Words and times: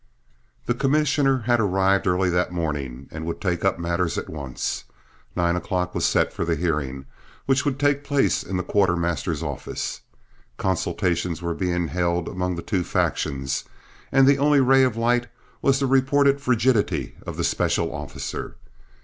The 0.65 0.73
commissioner 0.73 1.41
had 1.45 1.59
arrived 1.59 2.07
early 2.07 2.31
that 2.31 2.51
morning 2.51 3.07
and 3.11 3.23
would 3.27 3.39
take 3.39 3.63
up 3.63 3.77
matters 3.77 4.17
at 4.17 4.29
once. 4.31 4.85
Nine 5.35 5.55
o'clock 5.55 5.93
was 5.93 6.07
set 6.07 6.33
for 6.33 6.43
the 6.43 6.55
hearing, 6.55 7.05
which 7.45 7.65
would 7.65 7.79
take 7.79 8.03
place 8.03 8.41
in 8.41 8.57
the 8.57 8.63
quartermaster's 8.63 9.43
office. 9.43 10.01
Consultations 10.57 11.43
were 11.43 11.53
being 11.53 11.89
held 11.89 12.27
among 12.27 12.55
the 12.55 12.63
two 12.63 12.83
factions, 12.83 13.63
and 14.11 14.25
the 14.25 14.39
only 14.39 14.59
ray 14.59 14.81
of 14.81 14.97
light 14.97 15.27
was 15.61 15.77
the 15.79 15.85
reported 15.85 16.41
frigidity 16.41 17.13
of 17.27 17.37
the 17.37 17.43
special 17.43 17.93
officer. 17.93 18.55